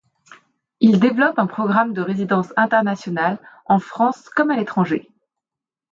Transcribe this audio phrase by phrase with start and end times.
[0.79, 5.11] Il développe un programme de résidences internationales en France comme à l’étranger.